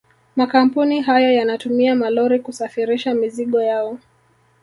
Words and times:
Makampuni 0.35 1.01
hayo 1.01 1.31
yanatumia 1.31 1.95
malori 1.95 2.39
kusafirisha 2.39 3.13
mizigo 3.13 3.61
yao 3.61 3.97